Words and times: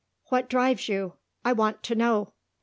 What 0.29 0.49
drives 0.49 0.89
you? 0.89 1.13
I 1.45 1.53
want 1.53 1.83
to 1.83 1.93
know." 1.93 2.33